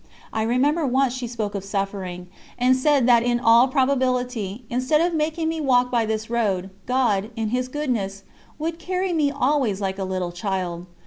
[0.33, 2.25] I remember once she spoke of suffering,
[2.57, 7.29] and said that in all probability, instead of making me walk by this road, God,
[7.35, 8.23] in His goodness,
[8.57, 10.87] would carry me always like a little child.